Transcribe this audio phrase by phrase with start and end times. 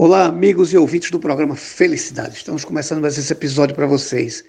[0.00, 2.36] Olá, amigos e ouvintes do programa Felicidade.
[2.36, 4.44] Estamos começando mais esse episódio para vocês.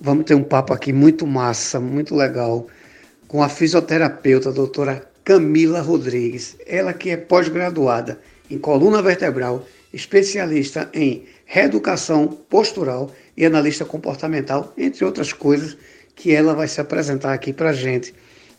[0.00, 2.68] Vamos ter um papo aqui muito massa, muito legal,
[3.28, 6.56] com a fisioterapeuta a doutora Camila Rodrigues.
[6.66, 8.18] Ela que é pós-graduada
[8.50, 15.76] em coluna vertebral, especialista em reeducação postural e analista comportamental, entre outras coisas,
[16.16, 18.14] que ela vai se apresentar aqui para a gente.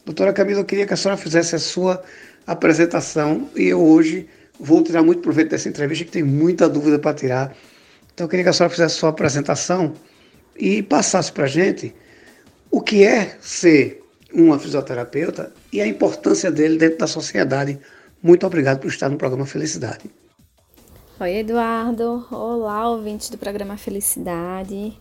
[0.05, 2.03] Doutora Camila, eu queria que a senhora fizesse a sua
[2.45, 4.29] apresentação e eu hoje
[4.59, 7.55] vou tirar muito proveito dessa entrevista, que tem muita dúvida para tirar.
[8.13, 9.93] Então eu queria que a senhora fizesse a sua apresentação
[10.55, 11.93] e passasse para a gente
[12.71, 17.79] o que é ser uma fisioterapeuta e a importância dele dentro da sociedade.
[18.21, 20.09] Muito obrigado por estar no programa Felicidade.
[21.19, 22.25] Oi, Eduardo.
[22.29, 24.97] Olá, ouvintes do programa Felicidade.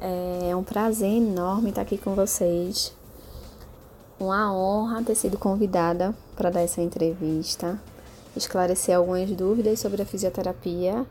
[0.00, 2.92] É um prazer enorme estar aqui com vocês.
[4.18, 7.80] Uma honra ter sido convidada para dar essa entrevista,
[8.36, 11.04] esclarecer algumas dúvidas sobre a fisioterapia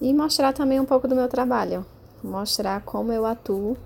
[0.00, 1.84] e mostrar também um pouco do meu trabalho,
[2.22, 3.76] mostrar como eu atuo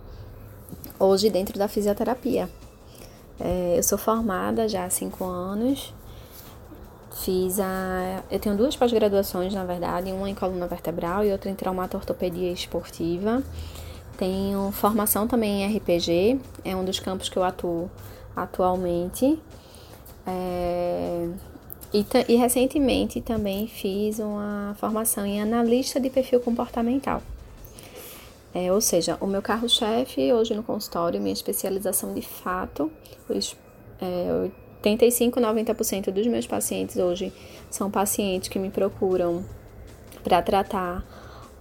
[0.98, 2.48] hoje dentro da fisioterapia.
[3.40, 5.92] É, eu sou formada já há cinco anos
[7.24, 8.22] Fiz a.
[8.30, 13.42] Eu tenho duas pós-graduações, na verdade, uma em coluna vertebral e outra em traumatortopedia esportiva.
[14.16, 17.90] Tenho formação também em RPG, é um dos campos que eu atuo
[18.36, 19.38] atualmente.
[20.26, 21.28] É...
[21.92, 27.22] E, e recentemente também fiz uma formação em analista de perfil comportamental.
[28.54, 32.90] É, ou seja, o meu carro-chefe hoje no consultório, minha especialização de fato,
[33.28, 33.56] os,
[34.00, 37.32] é, 85, 90% dos meus pacientes hoje
[37.70, 39.44] são pacientes que me procuram
[40.22, 41.04] para tratar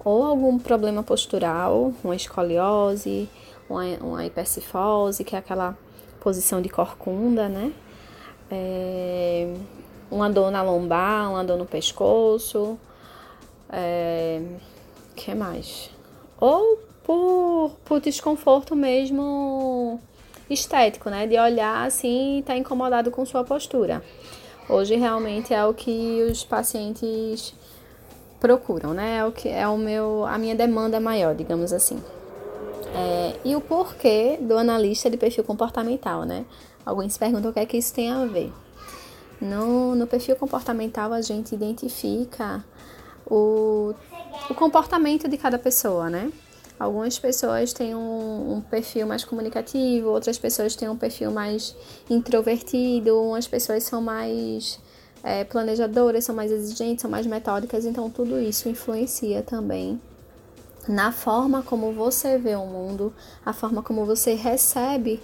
[0.03, 3.27] ou algum problema postural, uma escoliose,
[3.69, 5.77] uma, uma hipercifose, que é aquela
[6.21, 7.73] posição de corcunda, né?
[8.49, 9.53] É,
[10.09, 12.77] uma dor na lombar, uma dor no pescoço,
[13.69, 14.41] é,
[15.15, 15.89] que mais?
[16.39, 19.99] Ou por, por desconforto mesmo
[20.49, 21.27] estético, né?
[21.27, 24.03] De olhar assim e tá incomodado com sua postura.
[24.69, 27.53] Hoje realmente é o que os pacientes
[28.39, 29.17] procuram, né?
[29.17, 32.01] É o que é o meu, a minha demanda maior, digamos assim.
[32.93, 36.45] É, e o porquê do analista de perfil comportamental, né?
[36.85, 38.51] Alguns perguntam o que é que isso tem a ver.
[39.39, 42.63] No, no perfil comportamental a gente identifica
[43.25, 43.93] o,
[44.49, 46.31] o comportamento de cada pessoa, né?
[46.79, 51.75] Algumas pessoas têm um, um, perfil mais comunicativo, outras pessoas têm um perfil mais
[52.09, 54.79] introvertido, umas pessoas são mais
[55.23, 59.99] é, planejadoras, são mais exigentes, são mais metódicas, então tudo isso influencia também
[60.87, 63.13] na forma como você vê o mundo,
[63.45, 65.19] a forma como você recebe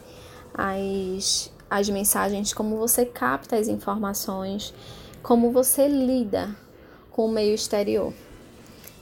[0.53, 4.73] as, as mensagens, como você capta as informações,
[5.21, 6.55] como você lida
[7.11, 8.13] com o meio exterior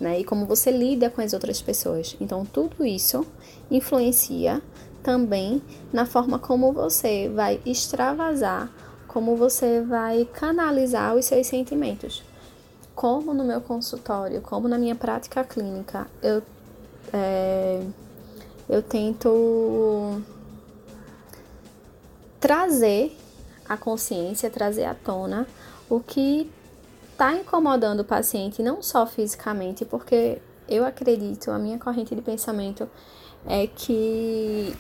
[0.02, 0.20] né?
[0.20, 2.18] E como você lida com as outras pessoas.
[2.20, 3.26] Então, tudo isso
[3.70, 4.62] influencia
[5.04, 5.62] também
[5.94, 8.70] na forma como você vai extravasar,
[9.08, 12.24] como você vai canalizar os seus sentimentos.
[12.96, 16.42] Como no meu consultório, como na minha prática clínica, eu,
[17.14, 17.82] é,
[18.68, 20.22] eu tento
[22.42, 23.16] trazer
[23.70, 25.48] a consciência, trazer à tona
[25.88, 26.52] o que
[27.12, 32.90] está incomodando o paciente não só fisicamente, porque eu acredito, a minha corrente de pensamento
[33.46, 34.76] é que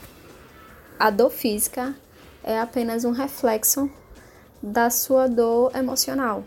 [0.99, 1.95] a dor física
[2.43, 3.89] é apenas um reflexo
[4.61, 6.43] da sua dor emocional,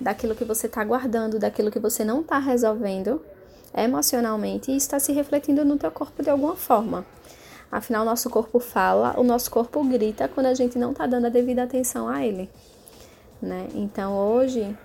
[0.00, 3.20] daquilo que você está guardando, daquilo que você não está resolvendo
[3.76, 7.04] emocionalmente e está se refletindo no teu corpo de alguma forma.
[7.70, 11.28] Afinal, nosso corpo fala, o nosso corpo grita quando a gente não está dando a
[11.28, 12.48] devida atenção a ele.
[13.42, 13.68] Né?
[13.74, 14.76] Então, hoje,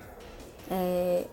[0.69, 1.25] é,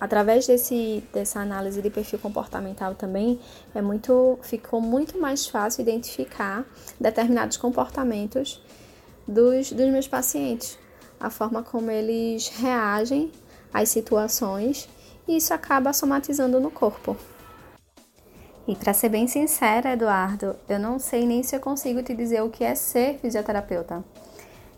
[0.00, 3.40] através desse, dessa análise de perfil comportamental também,
[3.74, 6.64] é muito, ficou muito mais fácil identificar
[7.00, 8.60] determinados comportamentos
[9.26, 10.78] dos, dos meus pacientes,
[11.18, 13.32] a forma como eles reagem
[13.72, 14.88] às situações
[15.26, 17.16] e isso acaba somatizando no corpo.
[18.66, 22.42] E para ser bem sincera, Eduardo, eu não sei nem se eu consigo te dizer
[22.42, 24.04] o que é ser fisioterapeuta.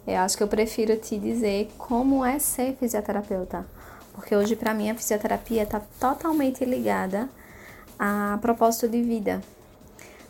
[0.06, 3.66] Eu acho que eu prefiro te dizer como é ser fisioterapeuta
[4.18, 7.28] porque hoje para mim a fisioterapia está totalmente ligada
[7.96, 9.40] a propósito de vida.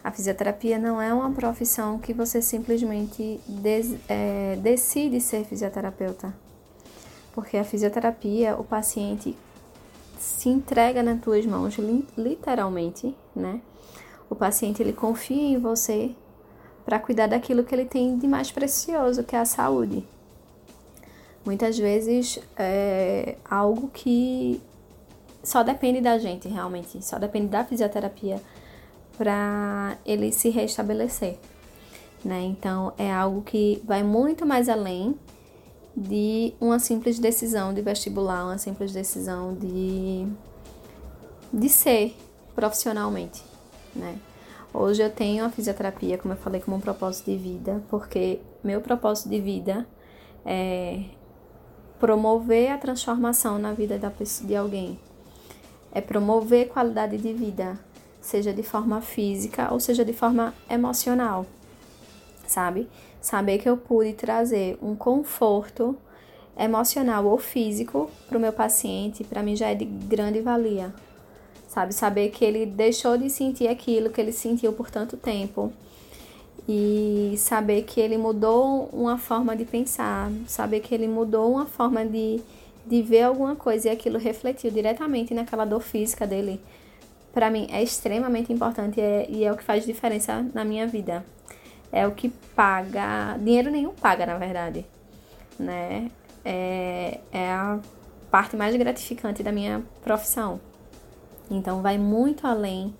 [0.05, 6.35] A fisioterapia não é uma profissão que você simplesmente des, é, decide ser fisioterapeuta,
[7.33, 9.35] porque a fisioterapia, o paciente
[10.19, 11.77] se entrega nas tuas mãos,
[12.17, 13.61] literalmente, né?
[14.29, 16.11] O paciente ele confia em você
[16.85, 20.05] para cuidar daquilo que ele tem de mais precioso, que é a saúde
[21.49, 24.61] muitas vezes é algo que
[25.43, 28.39] só depende da gente realmente, só depende da fisioterapia
[29.17, 31.39] para ele se restabelecer,
[32.23, 32.43] né?
[32.43, 35.19] Então é algo que vai muito mais além
[35.99, 40.27] de uma simples decisão de vestibular, uma simples decisão de
[41.53, 42.15] de ser
[42.55, 43.43] profissionalmente,
[43.95, 44.19] né?
[44.73, 48.81] Hoje eu tenho a fisioterapia, como eu falei, como um propósito de vida, porque meu
[48.81, 49.87] propósito de vida
[50.45, 51.05] é
[51.99, 55.01] promover a transformação na vida da pessoa, de alguém,
[55.91, 57.79] é promover qualidade de vida,
[58.21, 61.47] seja de forma física ou seja de forma emocional,
[62.51, 62.89] sabe?
[63.21, 65.97] Saber que eu pude trazer um conforto
[66.59, 70.93] emocional ou físico para o meu paciente, para mim já é de grande valia,
[71.69, 71.95] sabe?
[71.95, 75.73] Saber que ele deixou de sentir aquilo que ele sentiu por tanto tempo
[76.69, 82.05] e saber que ele mudou uma forma de pensar, saber que ele mudou uma forma
[82.05, 82.43] de
[82.89, 86.59] de ver alguma coisa e aquilo refletiu diretamente naquela dor física dele,
[87.33, 90.87] para mim é extremamente importante e é, e é o que faz diferença na minha
[90.87, 91.25] vida.
[91.91, 94.87] É o que paga, dinheiro nenhum paga, na verdade,
[95.59, 96.11] né?
[96.45, 97.79] É, é a
[98.31, 100.61] parte mais gratificante da minha profissão.
[101.51, 102.95] Então vai muito além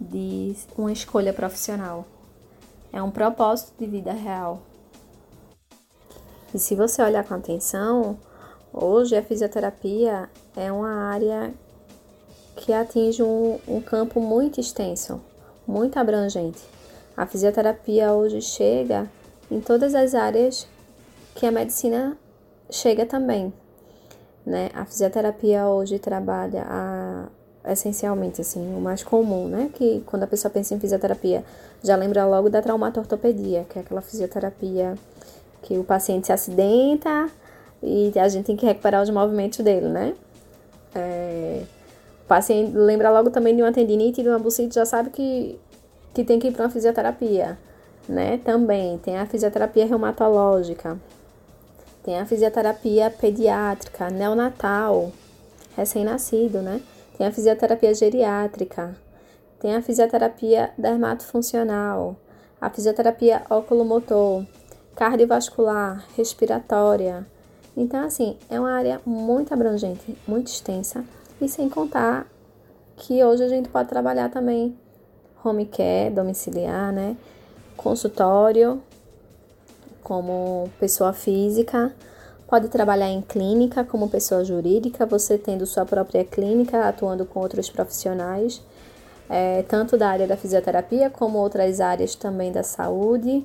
[0.00, 2.06] de uma escolha profissional.
[2.92, 4.62] É um propósito de vida real.
[6.54, 8.18] E se você olhar com atenção,
[8.78, 11.54] Hoje a fisioterapia é uma área
[12.54, 15.18] que atinge um, um campo muito extenso,
[15.66, 16.60] muito abrangente.
[17.16, 19.08] A fisioterapia hoje chega
[19.50, 20.66] em todas as áreas
[21.34, 22.16] que a medicina
[22.70, 23.52] chega também.
[24.44, 24.70] Né?
[24.74, 27.26] A fisioterapia hoje trabalha a,
[27.72, 29.70] essencialmente assim, o mais comum, né?
[29.74, 31.44] Que quando a pessoa pensa em fisioterapia,
[31.82, 34.94] já lembra logo da traumatortopedia, que é aquela fisioterapia
[35.62, 37.28] que o paciente se acidenta,
[37.82, 40.14] e a gente tem que recuperar os movimentos dele, né?
[40.94, 41.62] É,
[42.24, 45.58] o paciente lembra logo também de uma tendinite de uma bucite, já sabe que,
[46.16, 47.58] que tem que ir para uma fisioterapia,
[48.08, 48.38] né?
[48.38, 48.96] Também.
[48.96, 50.98] Tem a fisioterapia reumatológica,
[52.02, 55.12] tem a fisioterapia pediátrica, neonatal,
[55.76, 56.80] recém-nascido, né?
[57.18, 58.96] Tem a fisioterapia geriátrica,
[59.60, 62.16] tem a fisioterapia dermatofuncional,
[62.58, 64.42] a fisioterapia oculomotor,
[64.94, 67.26] cardiovascular, respiratória,
[67.76, 71.04] então, assim, é uma área muito abrangente, muito extensa,
[71.38, 72.26] e sem contar
[72.96, 74.74] que hoje a gente pode trabalhar também
[75.48, 77.16] home care, domiciliar, né?
[77.76, 78.82] Consultório,
[80.02, 81.94] como pessoa física,
[82.46, 87.68] pode trabalhar em clínica como pessoa jurídica, você tendo sua própria clínica, atuando com outros
[87.68, 88.62] profissionais,
[89.28, 93.44] é, tanto da área da fisioterapia como outras áreas também da saúde.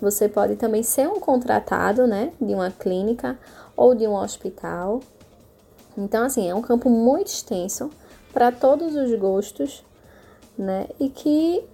[0.00, 3.38] Você pode também ser um contratado, né, de uma clínica
[3.76, 5.00] ou de um hospital.
[5.96, 7.90] Então, assim, é um campo muito extenso
[8.32, 9.82] para todos os gostos,
[10.58, 10.86] né?
[10.98, 11.64] E que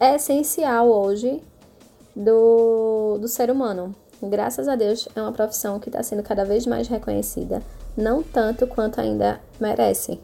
[0.00, 1.42] é essencial hoje
[2.14, 3.94] do, do ser humano.
[4.22, 7.62] Graças a Deus, é uma profissão que está sendo cada vez mais reconhecida,
[7.96, 10.18] não tanto quanto ainda merece,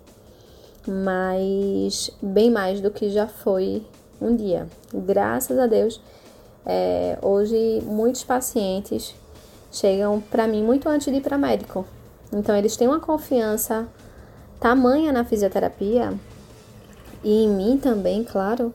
[0.86, 3.86] mas bem mais do que já foi
[4.20, 4.66] um dia.
[4.92, 6.00] Graças a Deus,
[6.66, 9.14] é, hoje muitos pacientes
[9.70, 11.86] chegam para mim muito antes de ir para médico.
[12.32, 13.86] Então eles têm uma confiança
[14.58, 16.12] tamanha na fisioterapia
[17.24, 18.72] e em mim também, claro,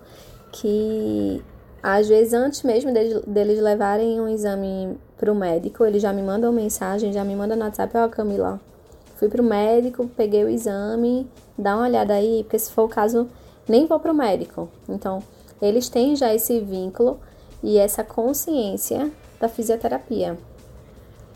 [0.51, 1.41] que
[1.81, 6.21] às vezes antes mesmo deles, deles levarem um exame para o médico, eles já me
[6.21, 8.59] mandam mensagem, já me mandam no WhatsApp, ó oh, Camila,
[9.15, 12.89] fui para o médico, peguei o exame, dá uma olhada aí, porque se for o
[12.89, 13.29] caso,
[13.67, 14.69] nem vou para o médico.
[14.87, 15.21] Então,
[15.61, 17.19] eles têm já esse vínculo
[17.61, 20.37] e essa consciência da fisioterapia.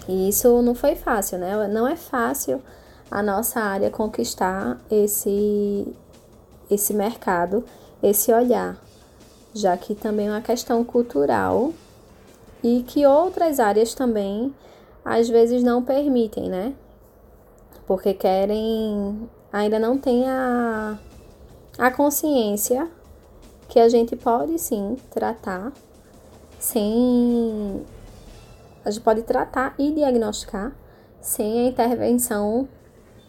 [0.08, 1.68] E isso não foi fácil, né?
[1.68, 2.62] Não é fácil
[3.10, 5.88] a nossa área conquistar esse,
[6.70, 7.64] esse mercado,
[8.02, 8.78] esse olhar,
[9.54, 11.74] já que também é uma questão cultural
[12.64, 14.54] e que outras áreas também
[15.04, 16.74] às vezes não permitem, né?
[17.86, 20.98] Porque querem, ainda não tem a,
[21.78, 22.90] a consciência
[23.68, 25.74] que a gente pode sim tratar
[26.60, 27.84] sem
[28.86, 30.74] a gente pode tratar e diagnosticar
[31.22, 32.68] sem a intervenção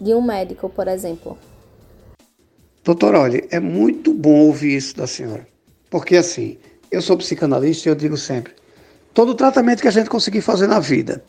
[0.00, 1.38] de um médico, por exemplo.
[2.84, 5.48] Doutor, olha, é muito bom ouvir isso da senhora.
[5.88, 6.58] Porque assim,
[6.90, 8.52] eu sou psicanalista e eu digo sempre,
[9.14, 11.24] todo tratamento que a gente conseguir fazer na vida,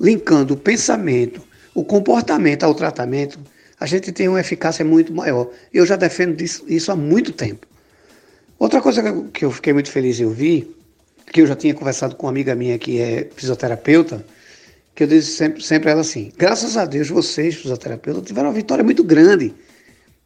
[0.00, 1.42] linkando o pensamento,
[1.74, 3.38] o comportamento ao tratamento,
[3.78, 5.50] a gente tem uma eficácia muito maior.
[5.70, 7.66] Eu já defendo isso há muito tempo.
[8.58, 9.02] Outra coisa
[9.34, 10.74] que eu fiquei muito feliz em ouvir
[11.30, 14.24] que eu já tinha conversado com uma amiga minha que é fisioterapeuta,
[14.94, 18.54] que eu disse sempre, sempre a ela assim: graças a Deus vocês, fisioterapeutas, tiveram uma
[18.54, 19.52] vitória muito grande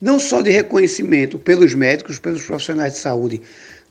[0.00, 3.42] não só de reconhecimento pelos médicos, pelos profissionais de saúde,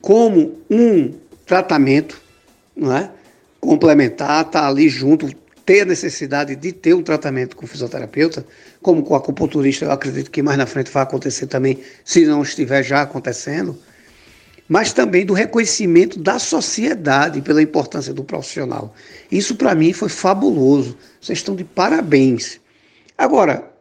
[0.01, 1.13] como um
[1.45, 2.19] tratamento
[2.79, 3.11] não é?
[3.59, 5.29] complementar, estar tá ali junto,
[5.65, 8.45] ter a necessidade de ter um tratamento com o fisioterapeuta,
[8.81, 12.41] como com o acupunturista, eu acredito que mais na frente vai acontecer também, se não
[12.41, 13.77] estiver já acontecendo,
[14.67, 18.95] mas também do reconhecimento da sociedade pela importância do profissional.
[19.31, 20.95] Isso para mim foi fabuloso.
[21.19, 22.59] Vocês estão de parabéns.
[23.17, 23.71] Agora,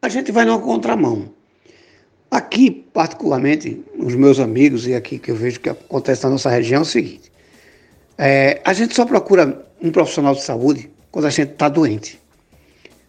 [0.00, 1.34] a gente vai numa contramão.
[2.36, 6.80] Aqui, particularmente, os meus amigos, e aqui que eu vejo que acontece na nossa região,
[6.80, 7.32] é o seguinte:
[8.18, 12.20] é, a gente só procura um profissional de saúde quando a gente está doente.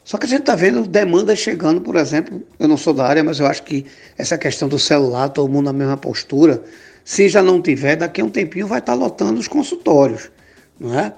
[0.05, 3.21] Só que a gente está vendo demandas chegando, por exemplo, eu não sou da área,
[3.21, 3.85] mas eu acho que
[4.17, 6.63] essa questão do celular, todo mundo na mesma postura,
[7.03, 10.31] se já não tiver, daqui a um tempinho vai estar tá lotando os consultórios,
[10.79, 11.13] não é?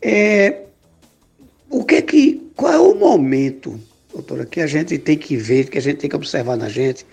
[0.00, 0.60] é
[1.68, 3.80] o que que, qual é o momento,
[4.14, 7.04] doutora, que a gente tem que ver, que a gente tem que observar na gente,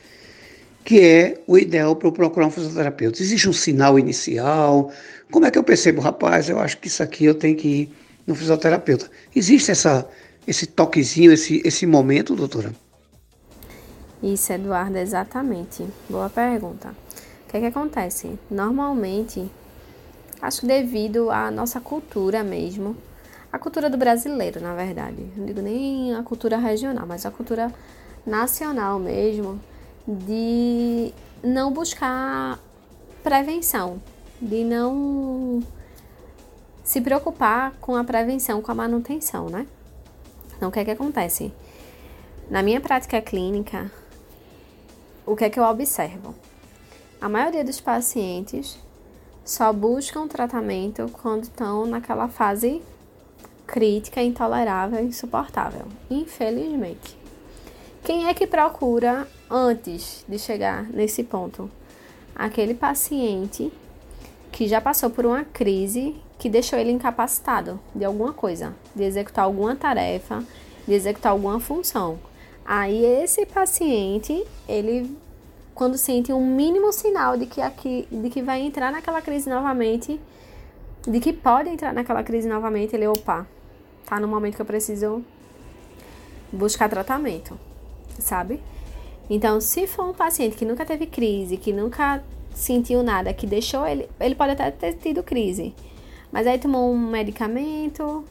[0.90, 3.22] que é o ideal para eu procurar um fisioterapeuta?
[3.22, 4.92] Existe um sinal inicial?
[5.32, 7.96] Como é que eu percebo, rapaz, eu acho que isso aqui eu tenho que ir
[8.26, 9.08] no fisioterapeuta?
[9.36, 10.10] Existe essa,
[10.48, 12.74] esse toquezinho, esse, esse momento, doutora?
[14.24, 15.86] Isso, Eduardo, exatamente.
[16.10, 16.88] Boa pergunta.
[17.46, 18.40] O que, é que acontece?
[18.50, 19.48] Normalmente,
[20.42, 22.98] acho que devido à nossa cultura mesmo,
[23.54, 27.72] a cultura do brasileiro, na verdade, não digo nem a cultura regional, mas a cultura
[28.26, 29.60] nacional mesmo,
[30.10, 31.14] de
[31.44, 32.60] não buscar
[33.22, 34.02] prevenção,
[34.42, 35.62] de não
[36.84, 39.68] se preocupar com a prevenção, com a manutenção, né?
[40.58, 41.54] Então, o que é que acontece?
[42.50, 43.92] Na minha prática clínica,
[45.26, 46.34] o que é que eu observo?
[47.22, 48.80] A maioria dos pacientes
[49.46, 52.82] só buscam tratamento quando estão naquela fase
[53.68, 55.86] crítica, intolerável, insuportável.
[56.10, 57.19] Infelizmente.
[58.04, 61.70] Quem é que procura antes de chegar nesse ponto?
[62.36, 63.72] Aquele paciente
[64.52, 69.46] que já passou por uma crise que deixou ele incapacitado de alguma coisa, de executar
[69.46, 70.44] alguma tarefa,
[70.88, 72.18] de executar alguma função.
[72.66, 75.16] Aí esse paciente, ele
[75.76, 80.20] quando sente um mínimo sinal de que, aqui, de que vai entrar naquela crise novamente,
[81.08, 83.48] de que pode entrar naquela crise novamente, ele, opa,
[84.06, 85.24] tá no momento que eu preciso
[86.52, 87.58] buscar tratamento,
[88.20, 88.62] sabe?
[89.30, 92.24] Então, se for um paciente que nunca teve crise, que nunca
[92.54, 95.74] sentiu nada, que deixou ele, ele pode até ter tido crise,
[96.32, 98.24] mas aí tomou um medicamento,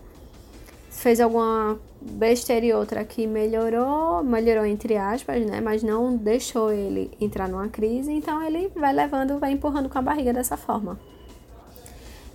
[0.90, 5.60] fez alguma besteira e outra que melhorou, melhorou entre aspas, né?
[5.60, 10.02] Mas não deixou ele entrar numa crise, então ele vai levando, vai empurrando com a
[10.02, 10.98] barriga dessa forma.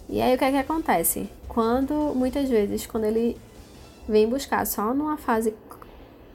[0.09, 1.29] E aí o que é que acontece?
[1.47, 3.37] Quando, muitas vezes, quando ele
[4.07, 5.53] vem buscar só numa fase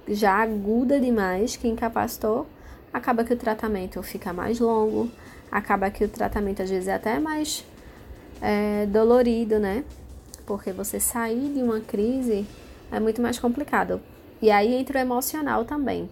[0.08, 2.46] já aguda demais, que incapacitou,
[2.92, 5.10] acaba que o tratamento fica mais longo,
[5.50, 7.64] acaba que o tratamento às vezes é até mais
[8.40, 9.84] é, dolorido, né?
[10.46, 12.46] Porque você sair de uma crise
[12.90, 14.00] é muito mais complicado.
[14.40, 16.08] E aí entra o emocional também.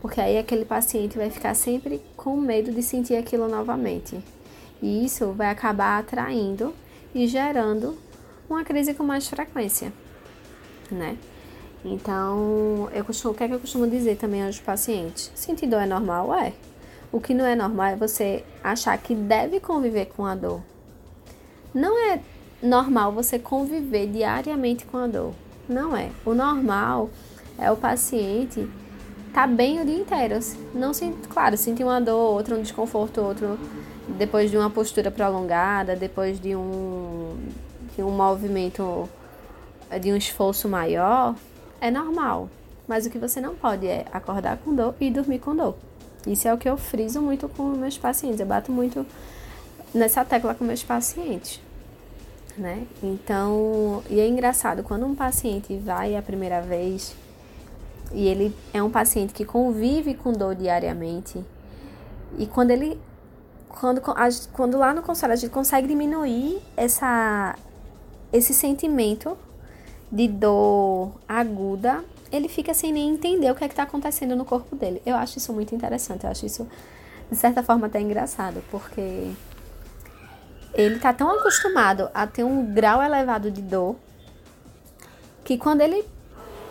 [0.00, 4.18] Porque aí aquele paciente vai ficar sempre com medo de sentir aquilo novamente.
[4.82, 6.74] E isso vai acabar atraindo
[7.14, 7.96] e gerando
[8.48, 9.92] uma crise com mais frequência,
[10.90, 11.16] né?
[11.88, 15.30] Então, eu costumo, o que é que eu costumo dizer também aos pacientes?
[15.36, 16.34] Sentir dor é normal?
[16.34, 16.52] É.
[17.12, 20.60] O que não é normal é você achar que deve conviver com a dor.
[21.72, 22.18] Não é
[22.60, 25.32] normal você conviver diariamente com a dor.
[25.68, 26.10] Não é.
[26.24, 27.08] O normal
[27.56, 28.68] é o paciente
[29.32, 30.40] tá bem o dia inteiro.
[30.74, 33.56] Não sente, claro, sentir uma dor, outro um desconforto, outro
[34.08, 37.36] depois de uma postura prolongada, depois de um,
[37.94, 39.08] de um movimento,
[40.00, 41.34] de um esforço maior,
[41.80, 42.48] é normal.
[42.86, 45.76] Mas o que você não pode é acordar com dor e dormir com dor.
[46.26, 48.40] Isso é o que eu friso muito com meus pacientes.
[48.40, 49.04] Eu bato muito
[49.92, 51.60] nessa tecla com meus pacientes
[52.56, 52.86] né?
[53.02, 57.14] Então, e é engraçado, quando um paciente vai a primeira vez
[58.12, 61.44] e ele é um paciente que convive com dor diariamente,
[62.38, 63.00] e quando ele
[63.68, 64.00] quando,
[64.52, 67.54] quando lá no consultório a gente consegue diminuir essa,
[68.32, 69.36] esse sentimento
[70.10, 74.76] de dor aguda, ele fica sem nem entender o que é está acontecendo no corpo
[74.76, 75.02] dele.
[75.04, 76.66] Eu acho isso muito interessante, eu acho isso,
[77.30, 79.32] de certa forma, até engraçado, porque
[80.74, 83.96] ele tá tão acostumado a ter um grau elevado de dor
[85.44, 86.04] que quando ele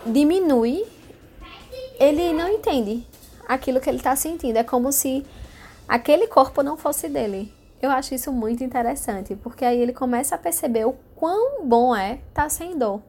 [0.04, 0.84] diminui,
[1.98, 3.06] ele não entende
[3.48, 4.56] aquilo que ele tá sentindo.
[4.56, 5.24] É como se
[5.88, 7.52] aquele corpo não fosse dele.
[7.80, 12.14] Eu acho isso muito interessante, porque aí ele começa a perceber o quão bom é
[12.14, 13.02] estar tá sem dor.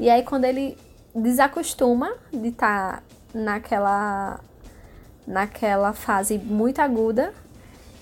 [0.00, 0.78] E aí quando ele
[1.14, 3.02] desacostuma de estar tá
[3.34, 4.40] naquela
[5.26, 7.34] naquela fase muito aguda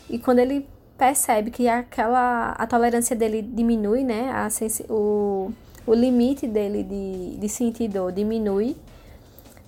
[0.09, 4.31] e quando ele percebe que aquela a tolerância dele diminui, né?
[4.31, 4.49] A
[4.89, 5.51] o,
[5.85, 8.77] o limite dele de, de sentir dor diminui.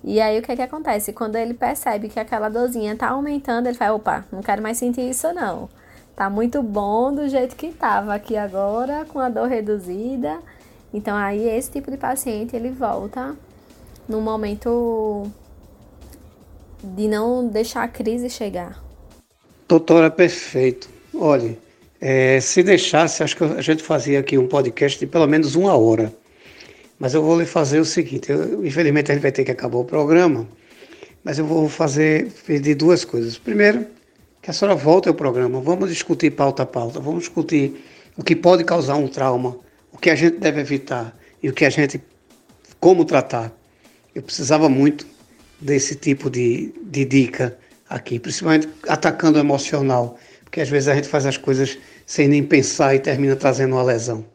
[0.01, 1.11] E aí o que é que acontece?
[1.11, 5.07] Quando ele percebe que aquela dorzinha tá aumentando, ele fala, opa, não quero mais sentir
[5.07, 5.69] isso não.
[6.15, 10.39] Tá muito bom do jeito que tava aqui agora, com a dor reduzida.
[10.93, 13.35] Então aí esse tipo de paciente ele volta
[14.07, 15.29] no momento
[16.83, 18.83] de não deixar a crise chegar.
[19.67, 20.89] Doutora, perfeito.
[21.13, 21.57] Olhe,
[21.99, 25.77] é, se deixasse, acho que a gente fazia aqui um podcast de pelo menos uma
[25.77, 26.13] hora.
[26.99, 29.77] Mas eu vou lhe fazer o seguinte: eu, infelizmente a gente vai ter que acabar
[29.77, 30.47] o programa,
[31.23, 33.37] mas eu vou fazer pedir duas coisas.
[33.37, 33.85] Primeiro,
[34.41, 35.61] que a senhora volte ao programa.
[35.61, 37.83] Vamos discutir pauta a pauta, vamos discutir
[38.17, 39.57] o que pode causar um trauma,
[39.91, 42.01] o que a gente deve evitar e o que a gente.
[42.79, 43.51] como tratar.
[44.13, 45.05] Eu precisava muito
[45.59, 47.57] desse tipo de, de dica
[47.89, 50.17] aqui, principalmente atacando o emocional
[50.51, 53.83] porque às vezes a gente faz as coisas sem nem pensar e termina trazendo uma
[53.83, 54.25] lesão.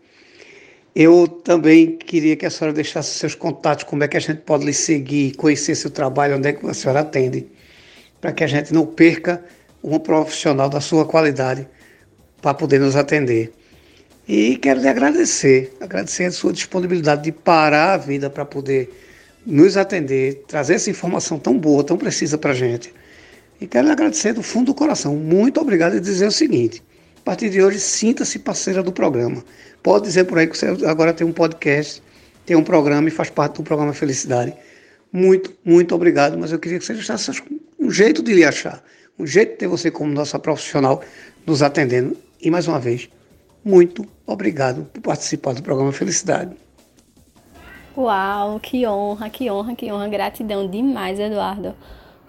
[0.95, 4.65] Eu também queria que a senhora deixasse seus contatos, como é que a gente pode
[4.65, 7.47] lhe seguir, conhecer seu trabalho, onde é que a senhora atende,
[8.19, 9.45] para que a gente não perca
[9.85, 11.69] um profissional da sua qualidade
[12.41, 13.53] para poder nos atender.
[14.29, 18.91] E quero lhe agradecer, agradecer a sua disponibilidade de parar a vida para poder
[19.47, 22.93] nos atender, trazer essa informação tão boa, tão precisa para a gente.
[23.61, 25.15] E quero lhe agradecer do fundo do coração.
[25.15, 26.83] Muito obrigado e dizer o seguinte:
[27.19, 29.45] a partir de hoje, sinta-se parceira do programa.
[29.81, 32.03] Pode dizer por aí que você agora tem um podcast,
[32.45, 34.53] tem um programa e faz parte do programa Felicidade.
[35.13, 37.31] Muito, muito obrigado, mas eu queria que você deixasse
[37.79, 38.83] um jeito de lhe achar,
[39.17, 41.01] um jeito de ter você como nossa profissional
[41.47, 42.17] nos atendendo.
[42.43, 43.09] E mais uma vez,
[43.67, 46.57] muito obrigado por participar do programa Felicidade.
[47.97, 50.07] Uau, que honra, que honra, que honra.
[50.07, 51.75] Gratidão demais, Eduardo.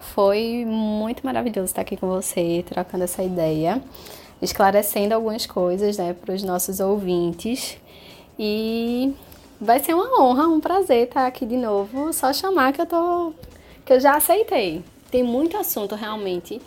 [0.00, 3.80] Foi muito maravilhoso estar aqui com você, trocando essa ideia,
[4.42, 7.78] esclarecendo algumas coisas né, para os nossos ouvintes.
[8.36, 9.14] E
[9.60, 12.12] vai ser uma honra, um prazer estar aqui de novo.
[12.12, 13.32] Só chamar que eu tô.
[13.84, 14.82] que eu já aceitei.
[15.08, 16.60] Tem muito assunto realmente.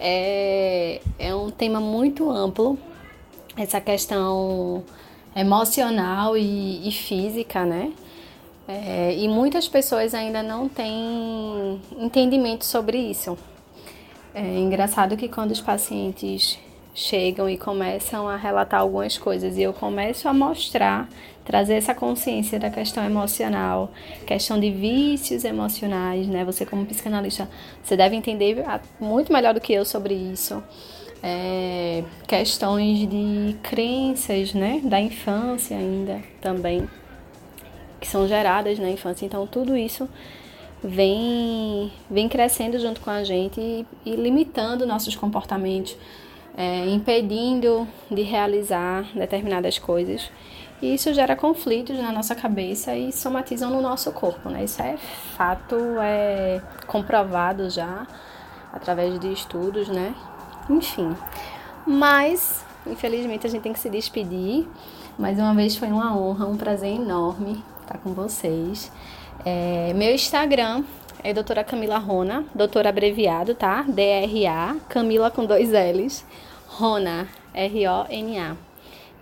[0.00, 2.78] É, é um tema muito amplo,
[3.56, 4.84] essa questão
[5.34, 7.92] emocional e, e física, né?
[8.66, 13.36] É, e muitas pessoas ainda não têm entendimento sobre isso.
[14.34, 16.58] É engraçado que quando os pacientes
[16.94, 21.08] chegam e começam a relatar algumas coisas e eu começo a mostrar,
[21.44, 23.90] trazer essa consciência da questão emocional,
[24.26, 26.44] questão de vícios emocionais, né?
[26.44, 27.48] Você como psicanalista,
[27.82, 28.64] você deve entender
[28.98, 30.62] muito melhor do que eu sobre isso.
[31.26, 34.82] É, questões de crenças, né?
[34.84, 36.86] Da infância ainda também
[38.04, 39.24] que são geradas na infância.
[39.24, 40.06] Então, tudo isso
[40.82, 45.96] vem, vem crescendo junto com a gente e, e limitando nossos comportamentos,
[46.56, 50.30] é, impedindo de realizar determinadas coisas.
[50.82, 54.64] E isso gera conflitos na nossa cabeça e somatizam no nosso corpo, né?
[54.64, 54.98] Isso é
[55.36, 58.06] fato, é comprovado já
[58.70, 60.14] através de estudos, né?
[60.68, 61.16] Enfim.
[61.86, 64.66] Mas, infelizmente, a gente tem que se despedir.
[65.18, 68.90] Mais uma vez foi uma honra, um prazer enorme estar com vocês.
[69.44, 70.84] É, meu Instagram
[71.22, 73.82] é doutora Camila Rona, doutora abreviado, tá?
[73.82, 76.24] D-R-A, Camila com dois L's,
[76.66, 78.56] Rona, R-O-N-A.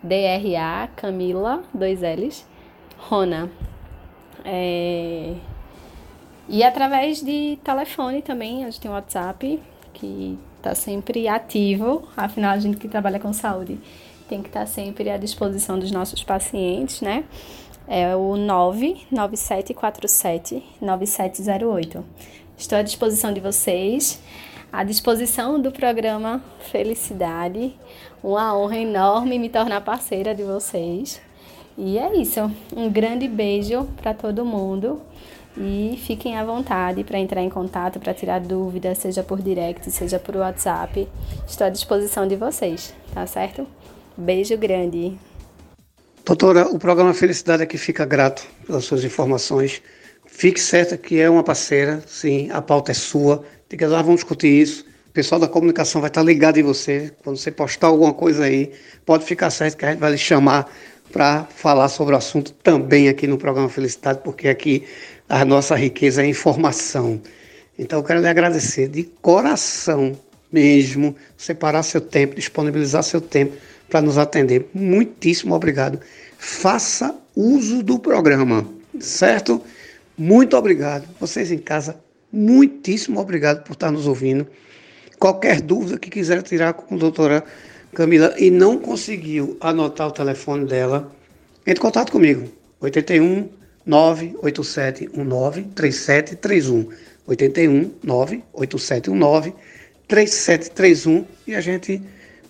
[0.03, 2.47] D-R-A, Camila, dois L's,
[2.99, 3.51] Rona.
[4.45, 5.35] É...
[6.49, 9.63] E através de telefone também, a gente tem o WhatsApp,
[9.95, 13.79] que está sempre ativo, afinal a gente que trabalha com saúde
[14.29, 17.25] tem que estar tá sempre à disposição dos nossos pacientes, né?
[17.87, 22.03] é o 99747 9708.
[22.57, 24.21] Estou à disposição de vocês,
[24.73, 27.75] à disposição do programa Felicidade.
[28.23, 31.23] Uma honra enorme me tornar parceira de vocês.
[31.77, 32.51] E é isso.
[32.77, 35.01] Um grande beijo para todo mundo.
[35.57, 40.19] E fiquem à vontade para entrar em contato, para tirar dúvidas, seja por direct, seja
[40.19, 41.07] por WhatsApp.
[41.47, 43.67] Estou à disposição de vocês, tá certo?
[44.17, 45.19] Beijo grande.
[46.25, 49.83] Doutora, o programa Felicidade aqui fica grato pelas suas informações.
[50.25, 53.45] Fique certa que é uma parceira, sim, a pauta é sua.
[53.69, 54.87] Diga lá, vamos discutir isso.
[55.09, 57.13] O pessoal da comunicação vai estar ligado em você.
[57.23, 58.73] Quando você postar alguma coisa aí,
[59.05, 60.73] pode ficar certo que a gente vai lhe chamar
[61.13, 64.85] para falar sobre o assunto também aqui no programa Felicidade, porque aqui
[65.29, 67.21] a nossa riqueza é informação.
[67.79, 70.19] Então eu quero lhe agradecer de coração
[70.51, 73.57] mesmo, separar seu tempo, disponibilizar seu tempo
[73.89, 74.69] para nos atender.
[74.75, 76.01] Muitíssimo obrigado.
[76.39, 78.67] Faça uso do programa,
[78.99, 79.63] certo?
[80.17, 81.07] Muito obrigado.
[81.21, 81.97] Vocês em casa
[82.33, 84.47] muitíssimo obrigado por estar nos ouvindo.
[85.19, 87.45] Qualquer dúvida que quiser tirar com a doutora
[87.95, 91.13] Camila e não conseguiu anotar o telefone dela,
[91.67, 92.49] entre em contato comigo.
[92.81, 93.49] 81
[93.85, 96.89] 98719 3731.
[97.27, 99.55] 81 98719
[100.09, 102.03] 3731 e a gente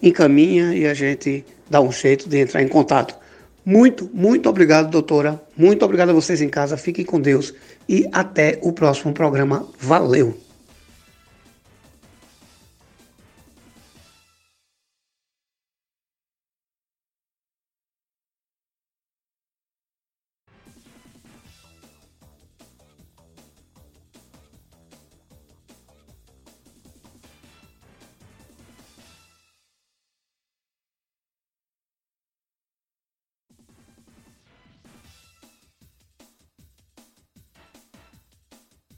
[0.03, 3.15] encaminha e a gente dá um jeito de entrar em contato.
[3.65, 5.41] Muito, muito obrigado, doutora.
[5.57, 6.77] Muito obrigado a vocês em casa.
[6.77, 7.55] Fiquem com Deus
[7.89, 9.69] e até o próximo programa.
[9.79, 10.52] Valeu!